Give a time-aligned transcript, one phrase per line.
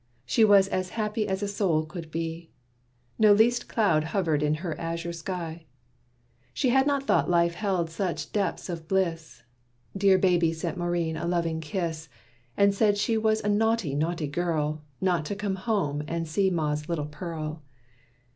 [0.25, 2.49] She was as happy as a soul could be;
[3.19, 5.67] No least cloud hovered in her azure sky;
[6.55, 9.43] She had not thought life held such depths of bliss.
[9.95, 12.09] Dear baby sent Maurine a loving kiss,
[12.57, 16.89] And said she was a naughty, naughty girl, Not to come home and see ma's
[16.89, 17.61] little pearl.